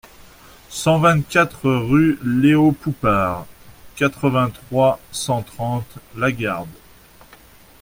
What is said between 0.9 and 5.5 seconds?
vingt-quatre rue Léo Poupart, quatre-vingt-trois, cent